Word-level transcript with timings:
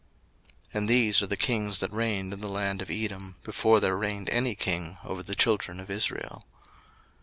01:036:031 0.69 0.69
And 0.79 0.89
these 0.89 1.21
are 1.21 1.27
the 1.27 1.37
kings 1.37 1.77
that 1.77 1.93
reigned 1.93 2.33
in 2.33 2.41
the 2.41 2.47
land 2.49 2.81
of 2.81 2.89
Edom, 2.89 3.35
before 3.43 3.79
there 3.79 3.95
reigned 3.95 4.31
any 4.31 4.55
king 4.55 4.97
over 5.03 5.21
the 5.21 5.35
children 5.35 5.79
of 5.79 5.91
Israel. 5.91 6.43